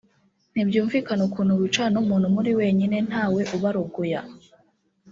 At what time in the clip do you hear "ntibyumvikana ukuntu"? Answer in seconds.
0.53-1.59